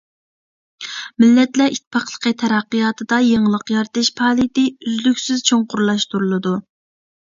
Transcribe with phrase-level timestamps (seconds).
[1.23, 6.61] مىللەتلەر ئىتتىپاقلىقى تەرەققىياتىدا يېڭىلىق يارىتىش پائالىيىتى ئۈزلۈكسىز چوڭقۇرلاشتۇرۇلىدۇ.